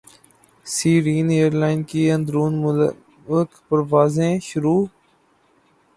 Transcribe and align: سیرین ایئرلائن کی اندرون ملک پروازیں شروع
سیرین 0.65 1.27
ایئرلائن 1.29 1.81
کی 1.89 2.01
اندرون 2.11 2.53
ملک 2.63 3.49
پروازیں 3.69 4.39
شروع 4.49 4.83